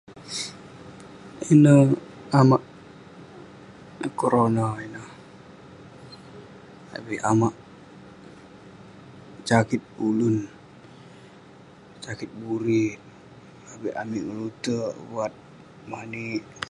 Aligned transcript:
Ineh 1.51 1.81
amak 2.39 2.63
kerona 4.17 4.65
ineh, 4.85 5.09
avik 6.95 7.21
amak 7.31 7.53
sakit 9.49 9.81
ulun, 10.07 10.35
sakit 12.03 12.31
buri. 12.41 12.85
Avik 13.71 13.97
amik 14.01 14.23
melutek, 14.27 14.89
vat, 15.13 15.33
manik. 15.91 16.43